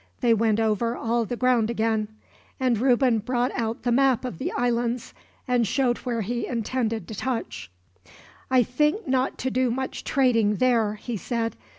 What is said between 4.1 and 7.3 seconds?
of the islands, and showed where he intended to